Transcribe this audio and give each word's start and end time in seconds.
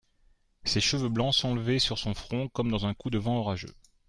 Ses 0.63 0.81
cheveux 0.81 1.09
blancs 1.09 1.35
s'enlévaient 1.35 1.77
sur 1.77 1.99
son 1.99 2.15
front 2.15 2.47
comme 2.47 2.71
dans 2.71 2.87
un 2.87 2.95
coup 2.95 3.11
de 3.11 3.19
vent 3.19 3.37
orageux. 3.37 3.75